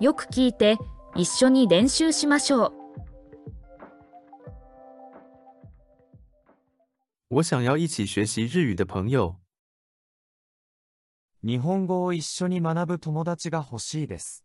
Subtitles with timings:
[0.00, 0.76] よく聞いて
[1.16, 2.72] 一緒に練習しましょう。
[7.30, 9.36] 我想要一起学习日语的朋友。
[11.42, 14.44] 日本語を一緒に学ぶ友達が欲しいです。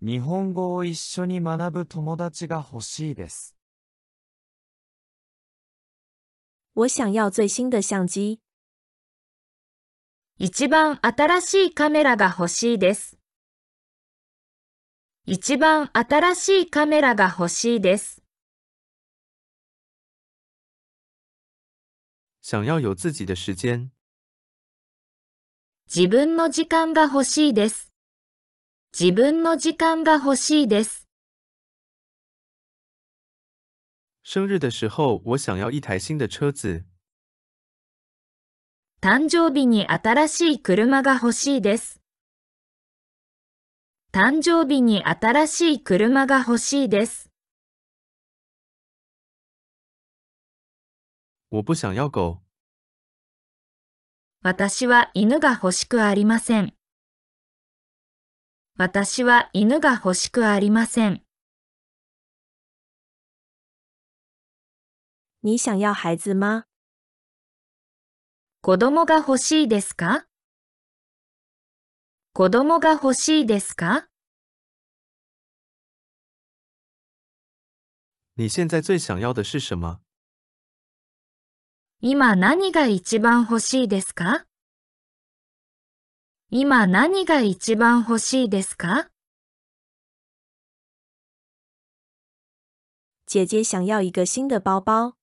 [0.00, 3.54] 日本語を一緒に学ぶ友達が欲しいです。
[6.74, 8.40] 我想要最新的相机。
[10.38, 13.21] 一番新しいカメラが欲しいです。
[15.24, 18.20] 一番新しいカメラが欲しいです。
[22.40, 23.92] 想要有自己的时间。
[25.86, 27.92] 自分の時間が欲しいです。
[28.98, 31.06] 自分の時間が欲しいです。
[34.24, 36.84] 生日的时候，我想要一台新的车子。
[39.00, 42.01] 誕生日に新しい車が欲しいです。
[44.14, 47.30] 誕生日に新しい車が欲しいです。
[51.50, 52.42] 我不想要狗。
[54.42, 56.74] 私は犬が欲しくありません。
[58.76, 61.22] 私は犬が欲しくありません。
[65.40, 66.64] 你想要孩子吗？
[68.60, 70.26] 子供が欲しいですか？
[72.34, 74.06] 子供が欲しいですか？
[78.36, 80.00] 你现在最想要的是什么？
[82.00, 84.46] 今何が一番欲しいですか？
[86.48, 89.10] 今何が一番欲しいですか？
[93.26, 95.18] 姐姐想要一个新的包包。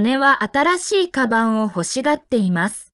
[0.00, 2.93] 姉は新しいカバンを欲しがっています。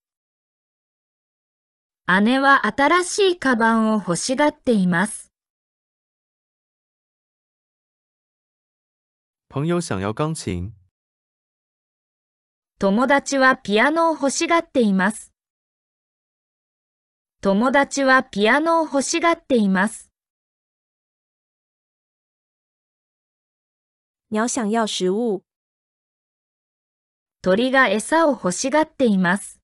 [2.18, 5.30] 姉は新しいカバンを欲しがっています。
[9.48, 10.72] 朋友想要钢琴？
[12.80, 15.32] 友達はピアノを欲しがっています。
[17.42, 20.10] 友達はピアノを欲しがっています。
[24.32, 25.42] 鸟想要食物？
[27.40, 29.59] 鳥が餌を欲しがっています。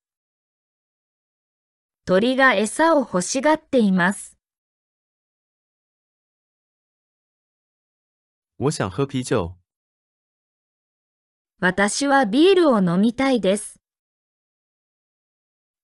[2.09, 4.39] 鳥が餌を欲しがっています。
[8.59, 9.57] 我想喝啤酒。
[11.59, 13.81] 私はビールを飲みたいです。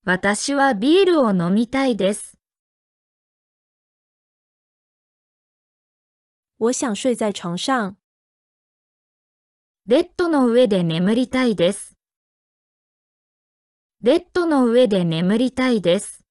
[0.04, 2.38] 私はビールを飲みたいです。
[6.60, 7.96] 我想睡在床上。
[9.86, 11.91] ベッドの上で眠りたいです。
[14.04, 16.24] ベッドの上で眠りたいです。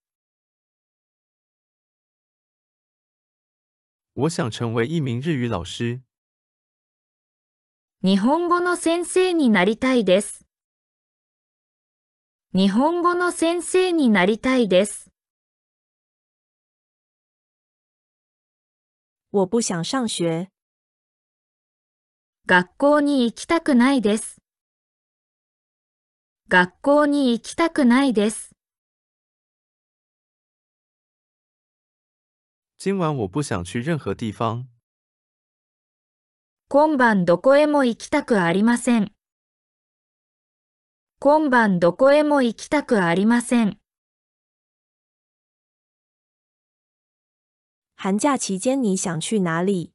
[4.13, 6.01] 我想成为一名日语老师。
[8.03, 10.45] 日本語の先生になりたいです。
[12.53, 15.09] 日本語の先生になりたいです。
[19.31, 20.49] 我不想上学。
[22.47, 24.40] 学校に行きたくないです。
[26.53, 28.53] 学校に行きたくないです。
[32.77, 34.65] 今晚我不想去任何地方。
[36.67, 39.13] 今晩どこへも行きたくありません。
[41.19, 43.77] 今晩どこへも行きたくありません。
[47.95, 49.93] 寒假期间你想去哪里？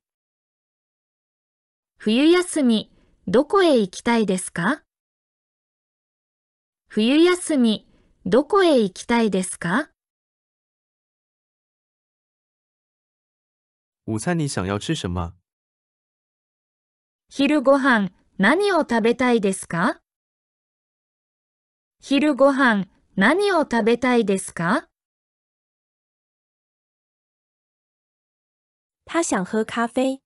[1.98, 2.90] 冬休み、
[3.26, 4.85] どこへ行きたいですか？
[6.88, 7.86] 冬休み、
[8.24, 9.90] どこへ行きたいですか？
[14.06, 15.34] 午餐你想要吃什么？
[17.28, 20.00] 昼ご飯、何を食べたいですか？
[22.00, 22.86] 昼ご飯、
[23.16, 24.88] 何を食べたいですか？
[29.04, 30.22] 他想喝咖啡。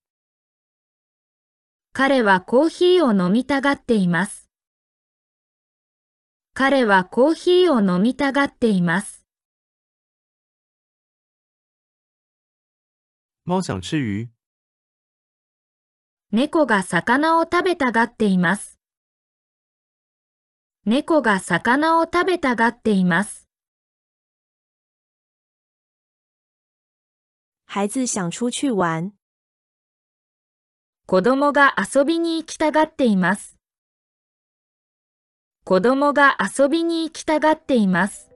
[1.91, 4.40] 彼はコーヒーを飲みたがっています。
[6.53, 9.25] 彼はコーヒーを飲みたがっています。
[13.45, 14.29] 猫想吃鱼。
[16.31, 18.79] 猫が魚を食べたがっています。
[20.85, 23.47] 猫が魚を食べたがっています。
[27.65, 29.11] 孩子想出去玩。
[31.05, 33.60] 子供が遊びに行きたがっています。
[35.63, 38.30] 子供が遊びに行きたがっています。